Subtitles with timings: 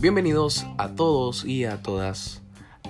[0.00, 2.40] Bienvenidos a todos y a todas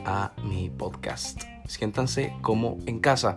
[0.04, 1.40] a mi podcast.
[1.66, 3.34] Siéntanse como en casa.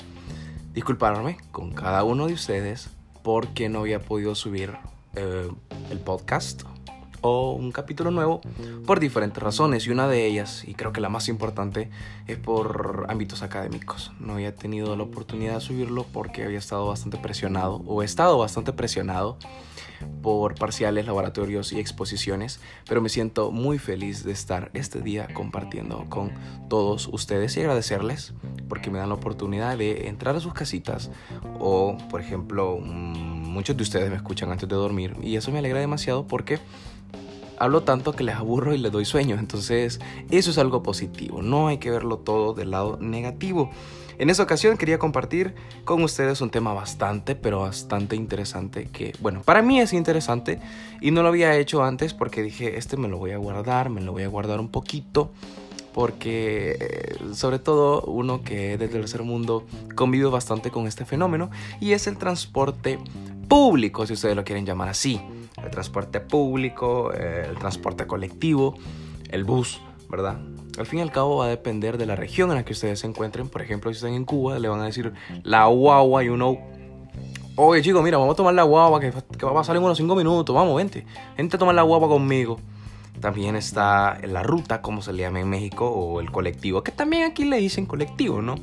[0.74, 2.90] Disculparme con cada uno de ustedes
[3.24, 4.74] porque no había podido subir
[5.16, 5.50] eh,
[5.90, 6.64] el podcast
[7.22, 8.42] o un capítulo nuevo
[8.86, 11.90] por diferentes razones y una de ellas, y creo que la más importante,
[12.28, 14.12] es por ámbitos académicos.
[14.20, 18.38] No había tenido la oportunidad de subirlo porque había estado bastante presionado o he estado
[18.38, 19.38] bastante presionado
[20.22, 26.06] por parciales, laboratorios y exposiciones, pero me siento muy feliz de estar este día compartiendo
[26.10, 26.32] con
[26.70, 28.34] todos ustedes y agradecerles
[28.70, 31.12] porque me dan la oportunidad de entrar a sus casitas
[31.60, 35.60] o, por ejemplo, mm, muchos de ustedes me escuchan antes de dormir y eso me
[35.60, 36.60] alegra demasiado porque
[37.62, 39.38] hablo tanto que les aburro y les doy sueño.
[39.38, 40.00] Entonces,
[40.32, 41.44] eso es algo positivo.
[41.44, 43.70] No hay que verlo todo del lado negativo.
[44.22, 49.42] En esta ocasión quería compartir con ustedes un tema bastante, pero bastante interesante que, bueno,
[49.42, 50.60] para mí es interesante
[51.02, 54.00] y no lo había hecho antes porque dije, este me lo voy a guardar, me
[54.00, 55.32] lo voy a guardar un poquito
[55.92, 61.50] porque eh, sobre todo uno que desde el tercer mundo convive bastante con este fenómeno
[61.80, 63.00] y es el transporte
[63.48, 65.20] público, si ustedes lo quieren llamar así.
[65.64, 68.76] El transporte público, el transporte colectivo,
[69.32, 70.40] el bus, ¿verdad?
[70.78, 73.00] Al fin y al cabo va a depender de la región en la que ustedes
[73.00, 73.50] se encuentren.
[73.50, 76.60] Por ejemplo, si están en Cuba, le van a decir la guagua, you know.
[77.56, 80.16] Oye, chicos, mira, vamos a tomar la guagua que, va a pasar en unos 5
[80.16, 80.54] minutos.
[80.54, 81.06] Vamos, vente.
[81.38, 82.60] Vente a tomar la guagua conmigo.
[83.20, 87.24] También está la ruta, como se le llama en México, o el colectivo, que también
[87.24, 88.56] aquí le dicen colectivo, ¿no?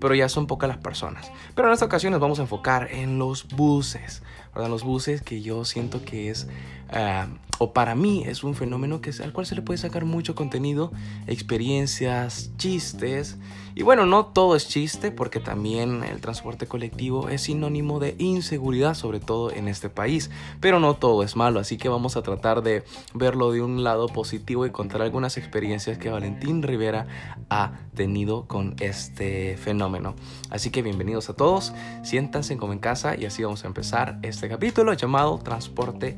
[0.00, 1.32] Pero ya son pocas las personas.
[1.54, 4.22] Pero en esta ocasión nos vamos a enfocar en los buses,
[4.54, 4.70] ¿verdad?
[4.70, 6.48] Los buses que yo siento que es,
[6.90, 7.26] ah,
[7.58, 10.92] o para mí es un fenómeno que, al cual se le puede sacar mucho contenido,
[11.26, 13.36] experiencias, chistes.
[13.76, 18.94] Y bueno, no todo es chiste, porque también el transporte colectivo es sinónimo de inseguridad,
[18.94, 20.30] sobre todo en este país.
[20.60, 24.06] Pero no todo es malo, así que vamos a tratar de verlo de un lado
[24.08, 27.06] positivo y contar algunas experiencias que Valentín Rivera
[27.50, 30.14] ha tenido con este fenómeno.
[30.50, 31.72] Así que bienvenidos a todos,
[32.02, 36.16] siéntanse como en casa y así vamos a empezar este capítulo llamado Transporte.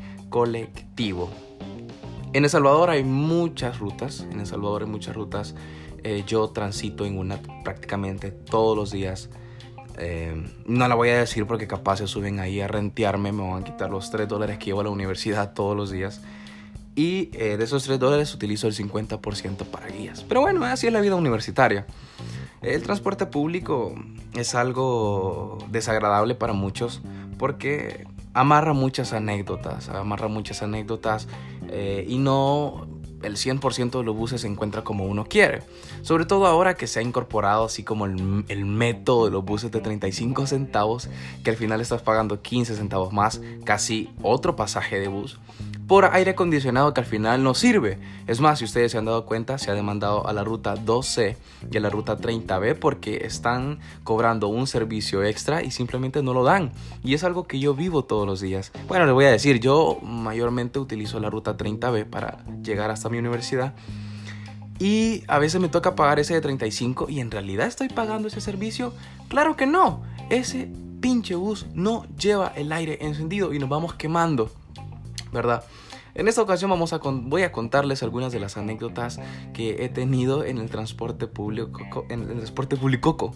[2.33, 5.55] En El Salvador hay muchas rutas, en El Salvador hay muchas rutas.
[6.03, 9.31] Eh, yo transito en una prácticamente todos los días.
[9.99, 13.63] Eh, no la voy a decir porque capaz se suben ahí a rentearme, me van
[13.63, 16.21] a quitar los 3 dólares que llevo a la universidad todos los días.
[16.95, 20.25] Y eh, de esos 3 dólares utilizo el 50% para guías.
[20.25, 21.87] Pero bueno, así es la vida universitaria.
[22.63, 23.95] El transporte público
[24.35, 27.01] es algo desagradable para muchos
[27.39, 31.27] porque amarra muchas anécdotas, amarra muchas anécdotas
[31.69, 32.87] eh, y no
[33.23, 35.63] el 100% de los buses se encuentra como uno quiere.
[36.03, 39.71] Sobre todo ahora que se ha incorporado así como el, el, método de los buses
[39.71, 41.09] de 35 centavos,
[41.43, 45.39] que al final estás pagando 15 centavos más, casi otro pasaje de bus
[45.87, 47.99] por aire acondicionado que al final no sirve.
[48.27, 51.37] Es más, si ustedes se han dado cuenta, se ha demandado a la ruta 12
[51.71, 56.43] y a la ruta 30B porque están cobrando un servicio extra y simplemente no lo
[56.43, 56.73] dan.
[57.05, 58.73] Y es algo que yo vivo todos los días.
[58.89, 63.19] Bueno, les voy a decir, yo mayormente utilizo la ruta 30B para llegar hasta mi
[63.19, 63.75] universidad.
[64.79, 68.41] Y a veces me toca pagar ese de 35 y en realidad estoy pagando ese
[68.41, 68.93] servicio.
[69.29, 70.03] Claro que no.
[70.31, 70.69] Ese
[71.01, 74.51] pinche bus no lleva el aire encendido y nos vamos quemando.
[75.33, 75.65] ¿Verdad?
[76.15, 79.21] En esta ocasión vamos a voy a contarles algunas de las anécdotas
[79.53, 83.35] que he tenido en el transporte público, en el transporte público,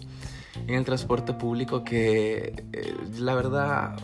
[0.67, 3.95] en el transporte público que eh, la verdad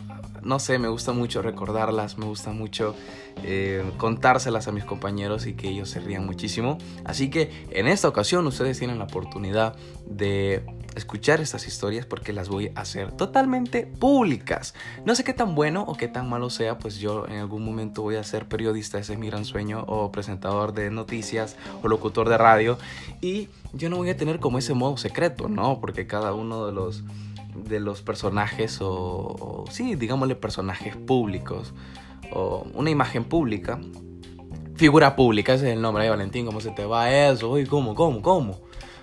[0.42, 2.94] no sé, me gusta mucho recordarlas, me gusta mucho
[3.42, 6.78] eh, contárselas a mis compañeros y que ellos se rían muchísimo.
[7.04, 9.76] Así que en esta ocasión ustedes tienen la oportunidad
[10.06, 10.64] de
[10.98, 14.74] escuchar estas historias porque las voy a hacer totalmente públicas.
[15.04, 18.02] No sé qué tan bueno o qué tan malo sea, pues yo en algún momento
[18.02, 22.28] voy a ser periodista, ese es mi gran sueño, o presentador de noticias o locutor
[22.28, 22.78] de radio.
[23.20, 25.80] Y yo no voy a tener como ese modo secreto, ¿no?
[25.80, 27.04] Porque cada uno de los,
[27.54, 31.72] de los personajes o, o sí, digámosle personajes públicos
[32.32, 33.80] o una imagen pública
[34.78, 37.50] figura pública, ese es el nombre de Valentín, ¿cómo se te va eso?
[37.50, 38.60] Uy, ¿cómo, cómo, cómo?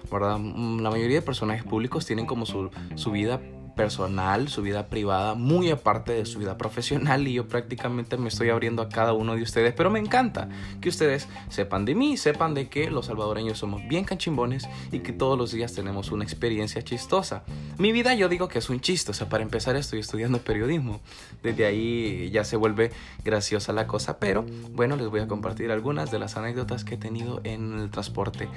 [0.09, 0.37] ¿Verdad?
[0.39, 3.41] Mm, la mayoría de personajes públicos tienen como su, su vida
[3.75, 8.49] personal, su vida privada, muy aparte de su vida profesional y yo prácticamente me estoy
[8.49, 10.49] abriendo a cada uno de ustedes, pero me encanta
[10.81, 15.13] que ustedes sepan de mí, sepan de que los salvadoreños somos bien canchimbones y que
[15.13, 17.43] todos los días tenemos una experiencia chistosa.
[17.77, 21.01] Mi vida yo digo que es un chiste, o sea, para empezar estoy estudiando periodismo,
[21.43, 22.91] desde ahí ya se vuelve
[23.23, 26.97] graciosa la cosa, pero bueno, les voy a compartir algunas de las anécdotas que he
[26.97, 28.47] tenido en el transporte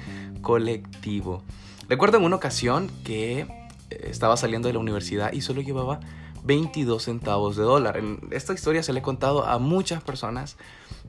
[0.41, 1.43] colectivo.
[1.89, 3.47] Recuerdo en una ocasión que
[3.89, 5.99] estaba saliendo de la universidad y solo llevaba
[6.43, 7.97] 22 centavos de dólar.
[7.97, 10.57] En esta historia se le he contado a muchas personas,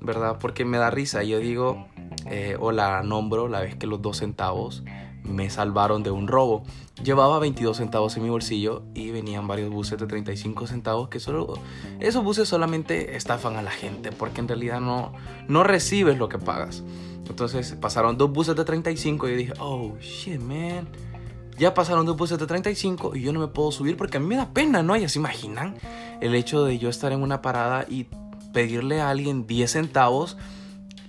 [0.01, 0.39] ¿verdad?
[0.41, 1.23] Porque me da risa.
[1.23, 1.87] Yo digo,
[2.27, 4.83] eh, o la nombro la vez que los dos centavos
[5.23, 6.65] me salvaron de un robo.
[7.03, 11.55] Llevaba 22 centavos en mi bolsillo y venían varios buses de 35 centavos que solo
[12.01, 15.13] esos buses solamente estafan a la gente porque en realidad no
[15.49, 16.83] no recibes lo que pagas.
[17.29, 20.89] Entonces pasaron dos buses de 35 y yo dije, "Oh, shit, man."
[21.61, 24.27] Ya pasaron dos buses de 35 y yo no me puedo subir porque a mí
[24.27, 24.97] me da pena, ¿no?
[24.97, 25.75] Ya se imaginan
[26.23, 28.07] el hecho de yo estar en una parada y
[28.55, 30.39] pedirle a alguien 10 centavos.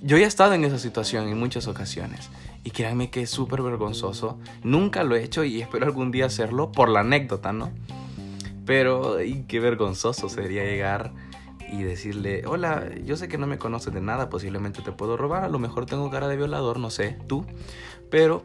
[0.02, 2.30] Yo ya he estado en esa situación en muchas ocasiones.
[2.66, 4.40] Y créanme que es súper vergonzoso.
[4.62, 7.72] Nunca lo he hecho y espero algún día hacerlo por la anécdota, ¿no?
[8.66, 11.14] Pero y qué vergonzoso sería llegar
[11.72, 15.46] y decirle, hola, yo sé que no me conoces de nada, posiblemente te puedo robar,
[15.46, 17.46] a lo mejor tengo cara de violador, no sé, tú,
[18.10, 18.44] pero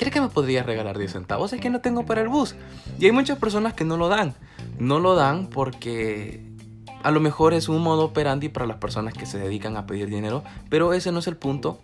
[0.00, 1.52] ¿crees que me podrías regalar 10 centavos?
[1.52, 2.54] Es que no tengo para el bus.
[2.98, 4.34] Y hay muchas personas que no lo dan.
[4.78, 6.42] No lo dan porque
[7.02, 10.08] a lo mejor es un modo operandi para las personas que se dedican a pedir
[10.08, 11.82] dinero, pero ese no es el punto.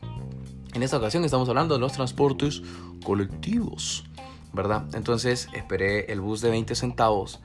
[0.72, 2.62] En esta ocasión estamos hablando de los transportes
[3.04, 4.06] colectivos,
[4.54, 4.86] ¿verdad?
[4.94, 7.40] Entonces esperé el bus de 20 centavos,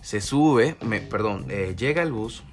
[0.00, 2.44] se sube, me, perdón, eh, llega el bus,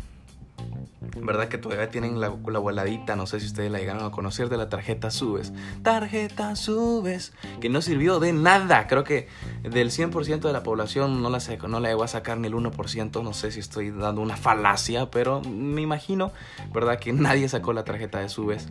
[1.20, 1.48] ¿verdad?
[1.48, 4.58] Que todavía tienen la, la voladita, no sé si ustedes la llegaron a conocer, de
[4.58, 5.54] la tarjeta Subes.
[5.84, 8.88] Tarjeta Subes, que no sirvió de nada.
[8.88, 9.28] Creo que
[9.64, 13.24] del 100% de la población no la, no la a sacar ni el 1%.
[13.24, 16.32] No sé si estoy dando una falacia, pero me imagino,
[16.74, 17.00] ¿verdad?
[17.00, 18.68] Que nadie sacó la tarjeta de Subes.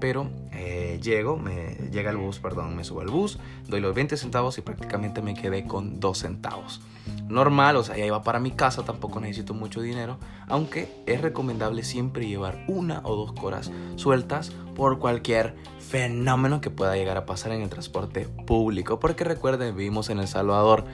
[0.00, 3.38] Pero eh, llego, me llega el bus, perdón, me subo al bus,
[3.68, 6.80] doy los 20 centavos y prácticamente me quedé con 2 centavos
[7.28, 11.79] normal, o sea, ya iba para mi casa, tampoco necesito mucho dinero, aunque es recomendable
[11.82, 17.52] siempre llevar una o dos coras sueltas por cualquier fenómeno que pueda llegar a pasar
[17.52, 20.84] en el transporte público, porque recuerden, vivimos en El Salvador,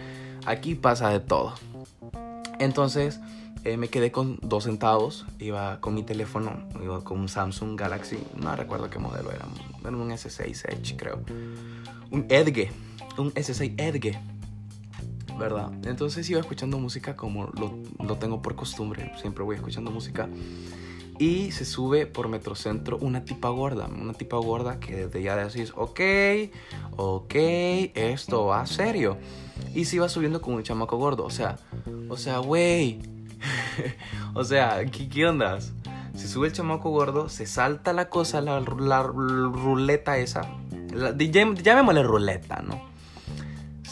[0.46, 1.54] aquí pasa de todo.
[2.58, 3.20] Entonces,
[3.64, 8.18] eh, me quedé con dos centavos, iba con mi teléfono, iba con un Samsung Galaxy,
[8.36, 9.44] no recuerdo qué modelo era,
[9.80, 11.20] era un S6 Edge creo,
[12.10, 12.70] un Edge,
[13.18, 14.16] un S6 Edge
[15.38, 15.72] ¿verdad?
[15.84, 20.28] Entonces iba escuchando música como lo, tengo por costumbre, siempre voy escuchando música.
[21.18, 25.72] Y se sube por Metrocentro una tipa gorda, una tipa gorda que desde ya decís,
[25.74, 26.00] ok,
[26.96, 27.34] ok,
[27.94, 29.16] esto va serio.
[29.74, 31.56] Y se iba subiendo con un chamaco gordo, o sea,
[32.10, 33.00] o sea, güey,
[34.34, 35.72] o sea, ¿qué, ¿qué ondas?
[36.14, 40.42] Se sube el chamaco gordo, se salta la cosa, la, ruleta esa,
[40.94, 42.95] la, llamémosle ruleta, ¿no?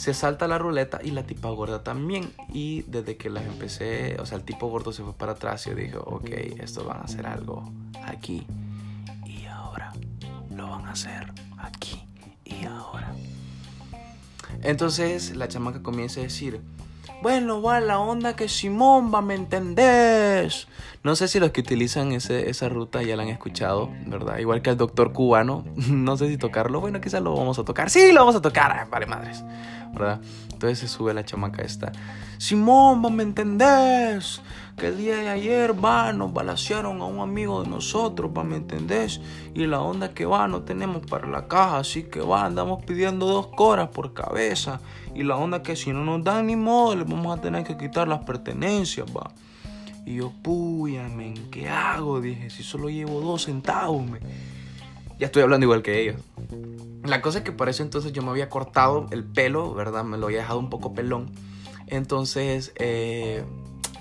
[0.05, 2.31] Se salta la ruleta y la tipa gorda también.
[2.53, 5.71] Y desde que las empecé, o sea, el tipo gordo se fue para atrás y
[5.71, 6.29] yo dije, ok,
[6.61, 7.73] esto van a hacer algo
[8.07, 8.47] aquí
[9.25, 9.95] y ahora.
[10.51, 12.03] Lo van a hacer aquí
[12.45, 13.15] y ahora.
[14.63, 16.61] Entonces la chamaca comienza a decir,
[17.23, 20.69] bueno, va la onda que Simón va, ¿me entendés?
[21.03, 24.39] No sé si los que utilizan ese, esa ruta ya la han escuchado, ¿verdad?
[24.39, 27.91] Igual que el doctor cubano, no sé si tocarlo, bueno, quizás lo vamos a tocar.
[27.91, 29.45] Sí, lo vamos a tocar, vale madres.
[29.95, 30.21] ¿verdad?
[30.53, 31.93] Entonces se sube la chamaca esta.
[32.39, 34.43] Simón, ¿me entendés?
[34.77, 38.57] Que el día de ayer, va, nos balasearon a un amigo de nosotros, ¿va, me
[38.57, 39.21] entendés?
[39.55, 43.27] Y la onda que va, no tenemos para la caja, así que va, andamos pidiendo
[43.27, 44.81] dos coras por cabeza.
[45.15, 47.77] Y la onda que si no nos dan ni modo, le vamos a tener que
[47.77, 49.31] quitar las pertenencias, va.
[50.05, 51.09] Y yo, puya,
[51.51, 52.21] ¿qué hago?
[52.21, 54.19] Dije, si solo llevo dos centavos, me.
[55.19, 56.17] Ya estoy hablando igual que ellos.
[57.05, 60.05] La cosa es que por eso entonces yo me había cortado el pelo, ¿verdad?
[60.05, 61.31] Me lo había dejado un poco pelón.
[61.87, 63.45] Entonces eh,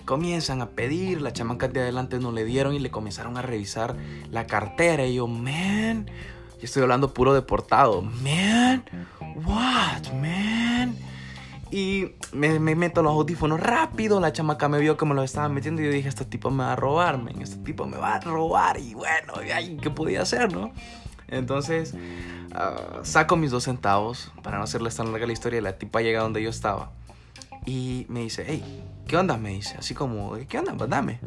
[0.05, 3.95] comienzan a pedir, la chamaca de adelante no le dieron y le comenzaron a revisar
[4.29, 5.05] la cartera.
[5.05, 8.01] Y yo, man, yo estoy hablando puro deportado.
[8.01, 8.83] Man,
[9.45, 10.95] what, man.
[11.71, 14.19] Y me, meto los audífonos rápido.
[14.19, 15.81] La chamaca me vio que me los estaba metiendo.
[15.81, 17.41] Y yo dije: Este tipo me va a robar, man.
[17.41, 18.79] Este tipo me va a robar.
[18.79, 19.33] Y bueno,
[19.81, 20.71] ¿qué podía hacer, no?
[21.27, 21.95] Entonces
[22.53, 25.61] ah, saco mis dos centavos para no hacerles tan larga la historia.
[25.61, 26.91] La tipa llega donde yo estaba
[27.65, 28.63] y me dice, hey,
[29.07, 29.37] ¿qué onda?
[29.37, 30.73] Me dice, así como, ¿qué onda?
[30.75, 31.19] Pues dame.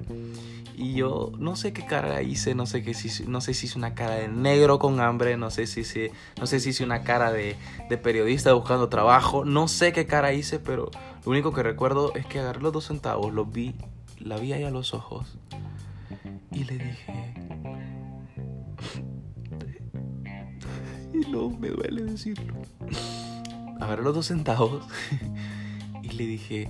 [0.75, 2.93] Y yo no sé qué cara hice, no sé, qué,
[3.27, 6.47] no sé si hice una cara de negro con hambre, no sé si, si no
[6.47, 7.57] sé si hice una cara de,
[7.89, 10.91] de periodista buscando trabajo, no sé qué cara hice, pero
[11.25, 13.75] lo único que recuerdo es que agarré los dos centavos, los vi,
[14.21, 15.39] la vi ahí a los ojos
[16.51, 17.35] y le dije,
[21.15, 22.55] y no me duele decirlo.
[23.81, 24.87] Agarré los dos centavos
[26.17, 26.69] le dije,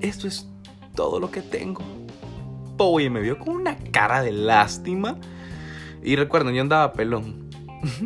[0.00, 0.48] esto es
[0.94, 1.82] todo lo que tengo.
[3.00, 5.16] Y me vio con una cara de lástima.
[6.02, 7.48] Y recuerden, yo andaba pelón.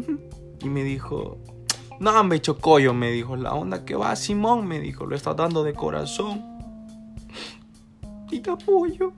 [0.60, 1.38] y me dijo,
[1.98, 5.64] no, me chocollo, me dijo, la onda que va, Simón, me dijo, lo está dando
[5.64, 6.44] de corazón.
[8.30, 9.12] y te apoyo.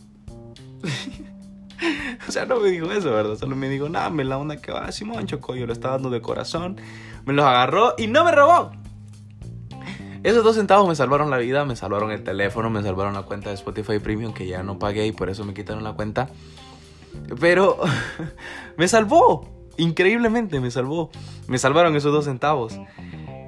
[2.28, 3.37] o sea, no me dijo eso, ¿verdad?
[3.37, 6.11] Solo me dijo, nada, me la onda que va, Simón Choco, yo lo estaba dando
[6.11, 6.76] de corazón.
[7.26, 8.71] Me los agarró y no me robó.
[10.23, 13.49] Esos dos centavos me salvaron la vida, me salvaron el teléfono, me salvaron la cuenta
[13.49, 16.29] de Spotify Premium que ya no pagué y por eso me quitaron la cuenta.
[17.41, 17.79] Pero
[18.77, 19.49] me salvó,
[19.79, 21.11] increíblemente me salvó.
[21.49, 22.79] Me salvaron esos dos centavos.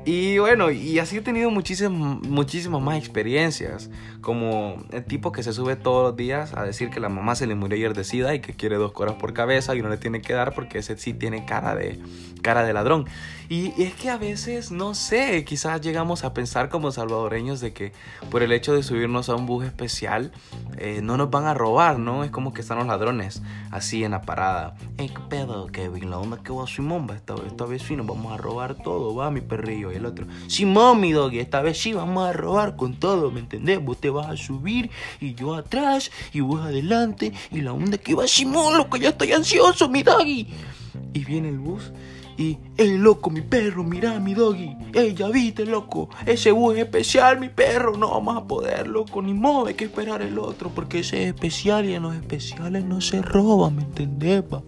[0.04, 3.90] Y bueno, y así he tenido muchísimas, muchísimas más experiencias.
[4.22, 7.46] Como el tipo que se sube todos los días a decir que la mamá se
[7.46, 9.98] le murió ayer de sida y que quiere dos coras por cabeza y no le
[9.98, 12.00] tiene que dar porque ese sí tiene cara de,
[12.40, 13.06] cara de ladrón.
[13.48, 17.92] Y, es que a veces, no sé, quizás llegamos a pensar como salvadoreños de que
[18.30, 20.32] por el hecho de subirnos a un bus especial
[20.78, 22.24] eh, no nos van a robar, ¿no?
[22.24, 24.76] Es como que están los ladrones así en la parada.
[24.96, 26.08] Ey, ¿qué pedo, Kevin?
[26.08, 29.14] La onda que va Simón, va, esta, esta vez sí nos vamos a robar todo,
[29.14, 29.92] va, mi perrillo.
[29.92, 33.40] Y el otro, Simón, mi doggy, esta vez sí vamos a robar con todo, ¿me
[33.40, 33.80] entendés?
[34.00, 34.90] Te vas a subir
[35.20, 39.32] y yo atrás y vos adelante y la onda que va Simón, loco, ya estoy
[39.32, 40.46] ansioso, mi doggy.
[41.14, 41.90] Y viene el bus
[42.36, 44.74] y, ey, loco, mi perro, mira mi doggy.
[44.94, 46.08] Ey, ya viste, loco.
[46.24, 47.96] Ese bus es especial, mi perro.
[47.96, 49.20] No vamos a poder, loco.
[49.20, 50.70] Ni modo, hay que esperar el otro.
[50.70, 54.62] Porque ese es especial y en los especiales no se roba, ¿me entendés, pa?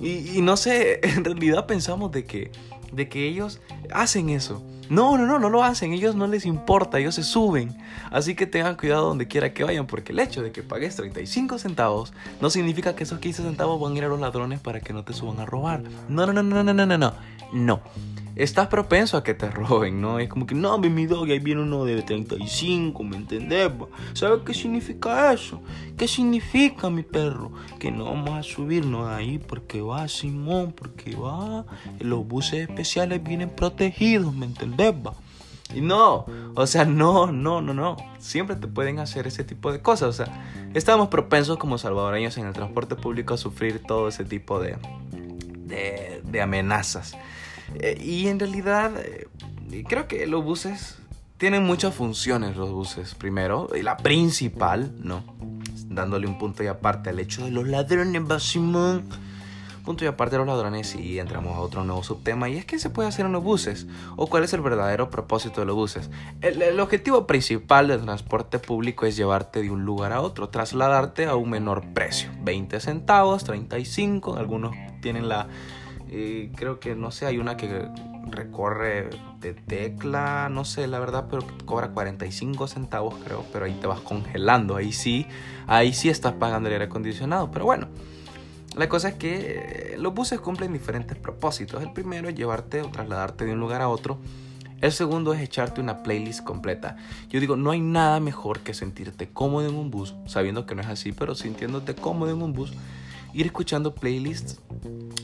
[0.00, 2.50] Y, y no sé, en realidad pensamos de que,
[2.92, 3.60] de que ellos
[3.92, 4.62] hacen eso.
[4.90, 7.76] No, no, no, no lo hacen, ellos no les importa, ellos se suben.
[8.10, 11.58] Así que tengan cuidado donde quiera que vayan, porque el hecho de que pagues 35
[11.58, 14.92] centavos no significa que esos 15 centavos van a ir a los ladrones para que
[14.92, 15.82] no te suban a robar.
[16.08, 17.12] No, no, no, no, no, no, no, no.
[17.52, 17.80] No
[18.36, 20.18] estás propenso a que te roben, ¿no?
[20.18, 23.70] Es como que, no, mi dog, ahí viene uno de 35, ¿me entendés?
[24.12, 25.60] ¿Sabes qué significa eso?
[25.96, 27.52] ¿Qué significa, mi perro?
[27.78, 31.64] Que no vamos a subirnos ahí porque va Simón, porque va.
[32.00, 34.94] Los buses especiales vienen protegidos, ¿me entendés?
[35.72, 37.96] Y no, o sea, no, no, no, no.
[38.18, 40.08] Siempre te pueden hacer ese tipo de cosas.
[40.08, 44.60] O sea, estamos propensos como salvadoreños en el transporte público a sufrir todo ese tipo
[44.60, 44.76] de,
[45.66, 47.16] de, de amenazas.
[47.80, 49.28] Eh, y en realidad, eh,
[49.88, 50.96] creo que los buses
[51.38, 53.14] tienen muchas funciones, los buses.
[53.14, 55.24] Primero, y la principal, ¿no?
[55.88, 59.04] Dándole un punto y aparte al hecho de los ladrones, Basimón.
[59.84, 62.78] Punto y aparte de los ladrones y entramos a otro nuevo subtema y es que
[62.78, 66.08] se puede hacer en los buses o cuál es el verdadero propósito de los buses.
[66.40, 71.26] El, el, objetivo principal del transporte público es llevarte de un lugar a otro, trasladarte
[71.26, 75.48] a un menor precio, 20 centavos, 35, algunos tienen la
[76.54, 77.88] creo que, no sé, hay una que
[78.26, 83.86] recorre de tecla, no sé la verdad, pero cobra 45 centavos creo, pero ahí te
[83.86, 85.26] vas congelando, ahí sí,
[85.66, 87.88] ahí sí estás pagando el aire acondicionado, pero bueno.
[88.76, 91.80] La cosa es que eh, los buses cumplen diferentes propósitos.
[91.80, 94.18] El primero es llevarte o trasladarte de un lugar a otro.
[94.80, 96.96] El segundo es echarte una playlist completa.
[97.30, 100.82] Yo digo, no hay nada mejor que sentirte cómodo en un bus, sabiendo que no
[100.82, 102.72] es así, pero sintiéndote cómodo en un bus
[103.34, 104.60] ir escuchando playlists,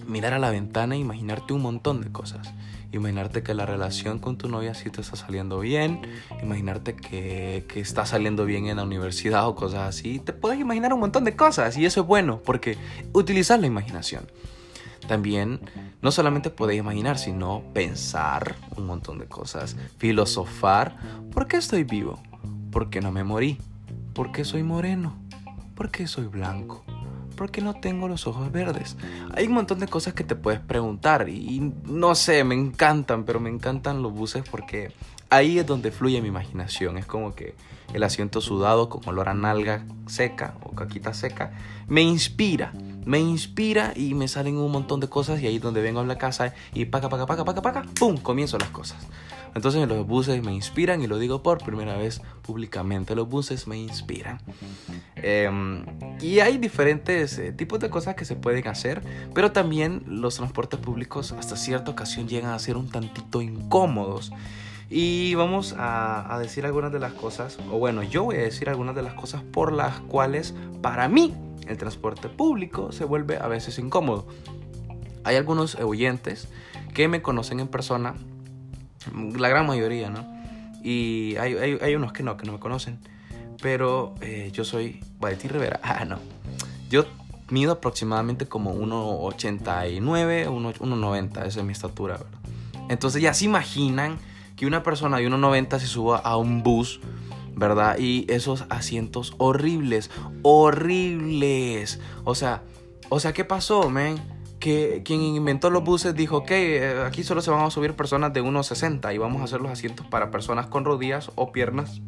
[0.07, 2.53] mirar a la ventana e imaginarte un montón de cosas.
[2.93, 6.03] Imaginarte que la relación con tu novia sí te está saliendo bien,
[6.43, 10.19] imaginarte que, que está saliendo bien en la universidad o cosas así.
[10.19, 12.77] Te puedes imaginar un montón de cosas y eso es bueno porque
[13.13, 14.27] utilizar la imaginación.
[15.07, 15.61] También
[16.03, 20.97] no solamente podéis imaginar, sino pensar un montón de cosas, filosofar.
[21.33, 22.21] ¿Por qué estoy vivo?
[22.73, 23.59] ¿Por qué no me morí?
[24.15, 25.17] ¿Por qué soy moreno?
[25.75, 26.85] ¿Por qué soy blanco?
[27.41, 28.99] ¿Por qué no tengo los ojos verdes?
[29.35, 33.41] Hay un montón de cosas que te puedes preguntar y, no sé, me encantan, pero
[33.41, 34.93] me encantan los buses porque
[35.31, 36.99] ahí es donde fluye mi imaginación.
[36.99, 37.55] Es como que
[37.95, 41.53] el asiento sudado con olor a nalga seca o caquita seca
[41.89, 42.75] me inspira.
[43.07, 46.05] Me inspira y me salen un montón de cosas y ahí es donde vengo a
[46.05, 48.19] la casa y paca, paca, paca, paca, paca, ¡pum!
[48.19, 48.99] Comienzo las cosas.
[49.55, 53.79] Entonces los buses me inspiran y lo digo por primera vez públicamente, los buses me
[53.79, 54.41] inspiran.
[55.17, 55.85] Em,
[56.21, 59.03] y hay diferentes eh, tipos de cosas que se pueden hacer,
[59.35, 64.33] pero también los transportes públicos hasta cierta ocasión llegan a ser un tantito incómodos.
[64.89, 68.69] Y vamos a, a, decir algunas de las cosas, o bueno, yo voy a decir
[68.69, 70.53] algunas de las cosas por las cuales
[70.83, 71.33] para mí
[71.69, 74.27] el transporte público se vuelve a veces incómodo.
[75.23, 76.49] Hay algunos oyentes
[76.93, 78.15] que me conocen en persona
[79.37, 80.27] la gran mayoría, ¿no?
[80.83, 82.99] Y hay, hay, hay unos que no, que no me conocen.
[83.63, 85.81] Pero eh, yo soy Valentín Rivera.
[85.85, 86.19] Ah, no.
[86.89, 87.05] Yo
[87.51, 91.47] mido aproximadamente como 1,89, 1,90.
[91.47, 92.41] Esa es mi estatura, ¿verdad?
[92.89, 94.19] Entonces ya se imaginan
[94.57, 97.01] que una persona de 1,90 se suba a un bus,
[97.55, 97.99] ¿verdad?
[97.99, 100.11] Y esos asientos horribles,
[100.43, 102.01] horribles.
[102.25, 102.63] O sea,
[103.09, 104.21] o sea, ¿qué pasó, men?
[104.61, 108.33] Que quien inventó los buses dijo, que eh, aquí solo se van a subir personas
[108.33, 112.01] de 1,60 y vamos a hacer los asientos para personas con rodillas o piernas,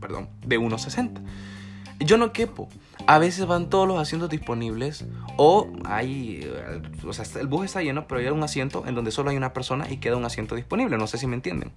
[0.00, 1.20] perdón, de 1,60.
[2.00, 2.68] Yo no quepo.
[3.06, 5.04] A veces van todos los asientos disponibles
[5.36, 9.10] o hay, eh, o sea, el bus está lleno, pero hay un asiento en donde
[9.10, 10.96] solo hay una persona y queda un asiento disponible.
[10.96, 11.72] No sé si me entienden.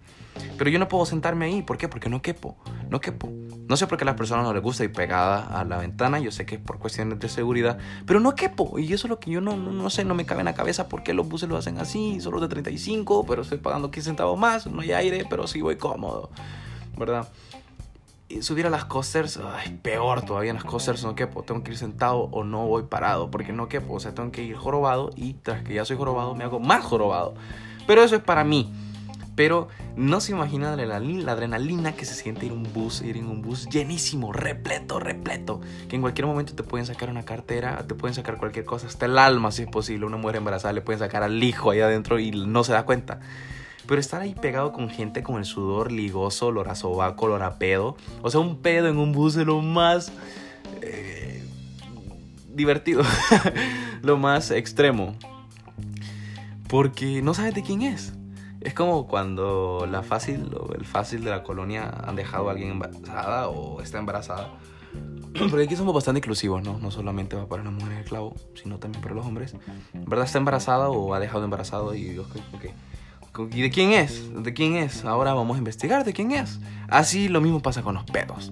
[0.57, 1.61] Pero yo no puedo sentarme ahí.
[1.61, 1.89] ¿Por qué?
[1.89, 2.55] Porque no quepo.
[2.89, 3.29] No quepo.
[3.67, 6.19] No sé por qué a las personas no les gusta ir pegada a la ventana.
[6.19, 7.77] Yo sé que es por cuestiones de seguridad.
[8.05, 8.79] Pero no quepo.
[8.79, 10.55] Y eso es lo que yo no, no, no sé, no me cabe en la
[10.55, 12.21] cabeza por qué los buses lo hacen así.
[12.21, 14.67] Solo de 35, pero estoy pagando 15 centavos más.
[14.67, 16.29] No hay aire, pero sí voy cómodo.
[16.97, 17.27] ¿Verdad?
[18.41, 21.77] Subir a las coasters, ay, peor todavía en las coasters, no quepo, tengo que ir
[21.77, 25.33] sentado o no voy parado, porque no quepo, o sea, tengo que ir jorobado y
[25.33, 27.33] tras que ya soy jorobado me hago más jorobado.
[27.85, 28.71] Pero eso es para mí.
[29.35, 33.41] Pero no se imagina la adrenalina, que se siente ir un bus, ir en un
[33.41, 35.59] bus llenísimo, repleto, repleto.
[35.89, 39.07] Que en cualquier momento te pueden sacar una cartera, te pueden sacar cualquier cosa, hasta
[39.07, 40.05] el alma si es posible.
[40.05, 43.21] Una mujer embarazada le pueden sacar al hijo ahí adentro y no se da cuenta.
[43.87, 47.97] Pero estar ahí pegado con gente con el sudor ligoso, olor a sobaco, olor pedo.
[48.21, 50.11] O sea, un pedo en un bus de lo más
[50.81, 51.43] eh,
[52.53, 53.03] divertido,
[54.01, 55.15] lo más extremo.
[56.69, 58.13] Porque no sabes de quién es.
[58.61, 62.71] Es como cuando la fácil o el fácil de la colonia han dejado a alguien
[62.71, 64.49] embarazada o está embarazada.
[65.49, 66.79] Porque aquí somos bastante inclusivos, ¿no?
[66.79, 69.55] No solamente va para una mujer esclavo, sino también para los hombres.
[69.93, 70.25] ¿Verdad?
[70.25, 72.65] Está embarazada o ha dejado embarazado y ok, ok.
[73.51, 74.31] ¿Y de quién es?
[74.43, 75.05] ¿De quién es?
[75.05, 76.59] Ahora vamos a investigar de quién es.
[76.87, 78.51] Así lo mismo pasa con los pedos.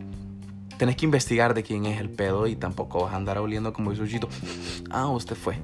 [0.78, 3.92] Tenés que investigar de quién es el pedo y tampoco vas a andar oliendo como
[3.92, 4.28] el sushito.
[4.90, 5.58] Ah, usted fue.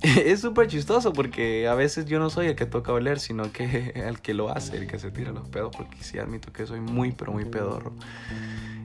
[0.02, 3.92] Es súper chistoso porque a veces yo no soy el que toca oler, sino que
[3.94, 6.80] el que lo hace, el que se tira los pedos, porque sí admito que soy
[6.80, 7.92] muy, pero muy pedorro.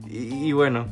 [0.07, 0.87] Y bueno,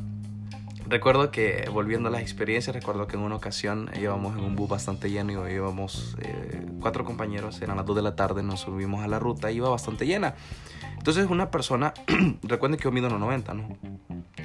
[0.93, 4.69] Recuerdo que, volviendo a las experiencias, recuerdo que en una ocasión íbamos en un bus
[4.69, 9.03] bastante lleno y íbamos eh, cuatro compañeros, eran las 2 de la tarde, nos subimos
[9.03, 10.35] a la ruta iba bastante llena.
[10.95, 11.95] Entonces una persona,
[12.43, 13.75] recuerden que yo mido 1,90, ¿no?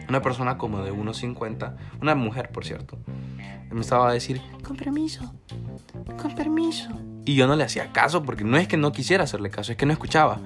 [0.08, 2.96] Una persona como de 1,50, una mujer por cierto,
[3.70, 5.34] me estaba a decir, con permiso,
[6.16, 6.88] con permiso.
[7.26, 9.76] Y yo no le hacía caso porque no es que no quisiera hacerle caso, es
[9.76, 10.40] que no escuchaba.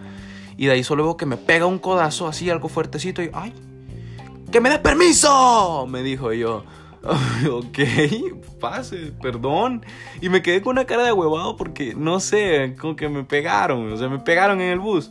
[0.57, 3.55] Y de ahí solo veo que me pega un codazo así, algo fuertecito y, ay,
[4.53, 5.87] ¡Que me des permiso!
[5.87, 6.63] Me dijo yo.
[7.51, 7.79] ok,
[8.61, 9.83] pase, perdón.
[10.21, 13.91] Y me quedé con una cara de huevado porque, no sé, como que me pegaron.
[13.91, 15.11] O sea, me pegaron en el bus.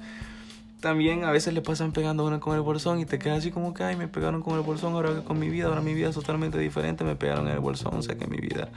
[0.80, 3.74] También a veces le pasan pegando una con el bolsón y te quedas así como
[3.74, 6.16] que, ay, me pegaron con el bolsón, ahora con mi vida, ahora mi vida es
[6.16, 8.70] totalmente diferente, me pegaron en el bolsón, o sea que mi vida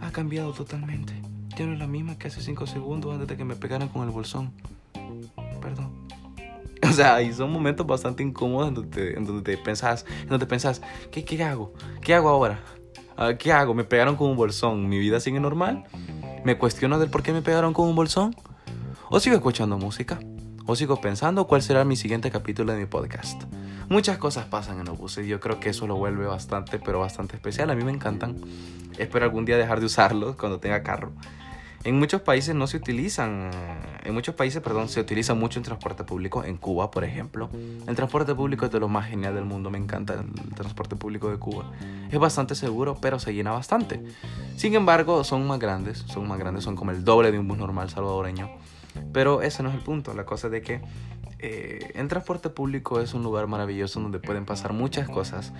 [0.00, 1.12] ha cambiado totalmente.
[1.56, 4.04] Ya no es la misma que hace 5 segundos antes de que me pegaran con
[4.04, 4.52] el bolsón.
[6.94, 10.46] Sea, y son momentos bastante incómodos en donde te, en donde te pensás, en donde
[10.46, 10.80] pensás,
[11.10, 11.72] ¿qué, ¿qué hago?
[12.00, 12.60] ¿Qué hago ahora?
[13.16, 13.74] Ah, ¿Qué hago?
[13.74, 14.88] ¿Me pegaron con un bolsón?
[14.88, 15.84] ¿Mi vida sigue normal?
[16.44, 18.34] ¿Me cuestiono del por qué me pegaron con un bolsón?
[19.10, 20.18] ¿O sigo escuchando música?
[20.66, 23.42] ¿O sigo pensando cuál será mi siguiente capítulo de mi podcast?
[23.88, 27.00] Muchas cosas pasan en los buses y yo creo que eso lo vuelve bastante, pero
[27.00, 27.70] bastante especial.
[27.70, 28.36] A mí me encantan.
[28.98, 31.12] Espero algún día dejar de usarlos cuando tenga carro.
[31.84, 33.50] En muchos países no se utilizan,
[34.04, 36.42] en muchos países, perdón, se utiliza mucho el transporte público.
[36.42, 37.50] En Cuba, por ejemplo,
[37.86, 39.68] el transporte público es de lo más genial del mundo.
[39.68, 41.72] Me encanta el transporte público de Cuba.
[42.10, 44.02] Es bastante seguro, pero se llena bastante.
[44.56, 47.58] Sin embargo, son más grandes, son más grandes, son como el doble de un bus
[47.58, 48.48] normal salvadoreño.
[49.12, 50.14] Pero ese no es el punto.
[50.14, 50.80] La cosa es de que
[51.46, 55.52] eh, el transporte público es un lugar maravilloso donde pueden pasar muchas cosas.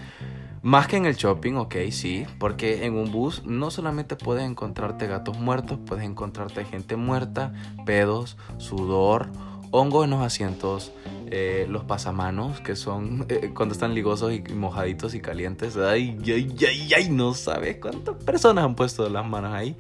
[0.63, 5.07] Más que en el shopping, ok, sí, porque en un bus no solamente puedes encontrarte
[5.07, 7.53] gatos muertos, puedes encontrarte gente muerta,
[7.85, 9.29] pedos, sudor,
[9.73, 10.91] hongos en los asientos,
[11.37, 15.77] eh, los pasamanos, que son eh, cuando están ligosos y mojaditos y calientes.
[15.77, 19.77] Ay, ay, ay, ay, no sabes cuántas personas han puesto las manos ahí.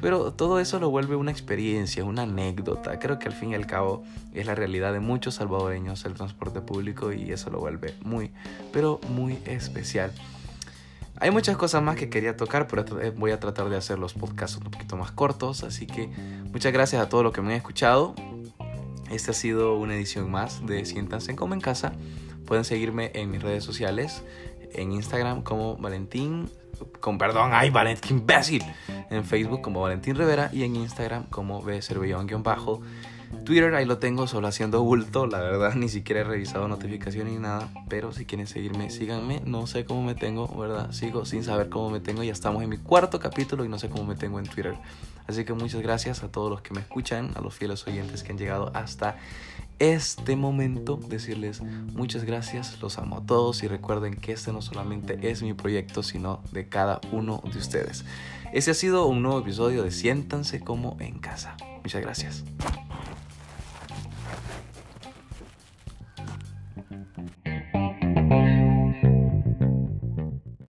[0.00, 3.00] Pero todo eso lo vuelve una experiencia, una anécdota.
[3.00, 6.60] Creo que al fin y al cabo es la realidad de muchos salvadoreños el transporte
[6.60, 8.30] público y eso lo vuelve muy,
[8.72, 10.12] pero muy especial.
[11.18, 12.84] Hay muchas cosas más que quería tocar, pero
[13.16, 15.64] voy a tratar de hacer los podcasts un poquito más cortos.
[15.64, 16.08] Así que
[16.52, 18.14] muchas gracias a todos los que me han escuchado.
[19.12, 21.92] Esta ha sido una edición más de Siéntanse como en casa.
[22.46, 24.24] Pueden seguirme en mis redes sociales,
[24.72, 26.50] en Instagram como Valentín
[27.00, 28.64] con perdón, ay, Valentín imbécil.
[29.10, 31.80] En Facebook como Valentín Rivera y en Instagram como B
[32.38, 32.80] bajo
[33.44, 37.38] Twitter ahí lo tengo solo haciendo bulto, la verdad ni siquiera he revisado notificaciones ni
[37.38, 40.92] nada, pero si quieren seguirme, síganme, no sé cómo me tengo, ¿verdad?
[40.92, 43.88] Sigo sin saber cómo me tengo, ya estamos en mi cuarto capítulo y no sé
[43.88, 44.74] cómo me tengo en Twitter.
[45.26, 48.32] Así que muchas gracias a todos los que me escuchan, a los fieles oyentes que
[48.32, 49.16] han llegado hasta
[49.78, 55.18] este momento decirles muchas gracias, los amo a todos y recuerden que este no solamente
[55.28, 58.04] es mi proyecto, sino de cada uno de ustedes.
[58.52, 61.56] Ese ha sido un nuevo episodio de Siéntanse como en casa.
[61.82, 62.44] Muchas gracias.